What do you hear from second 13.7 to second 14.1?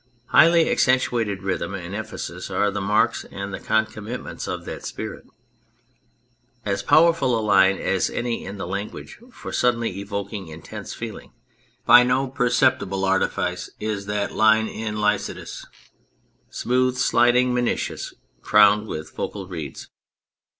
is